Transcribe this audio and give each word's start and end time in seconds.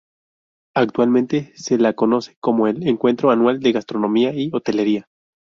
Actualmente 0.73 1.51
se 1.55 1.77
la 1.77 1.93
conoce 1.93 2.35
como 2.39 2.65
'El 2.65 2.87
Encuentro 2.87 3.29
Anual 3.29 3.59
de 3.59 3.71
Gastronomía 3.71 4.33
y 4.33 4.49
Hotelería'. 4.51 5.05